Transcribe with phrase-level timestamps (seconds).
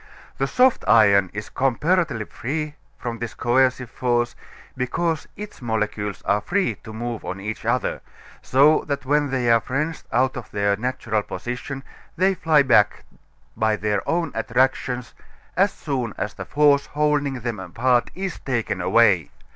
[0.39, 4.33] The soft iron is comparatively free from this coercive force,
[4.75, 8.01] because its molecules are free to move on each other,
[8.41, 11.83] so that when they are wrenched out of their natural position
[12.15, 13.03] they fly back
[13.55, 15.13] by their own attractions
[15.55, 19.29] as soon as the force holding them apart is taken away.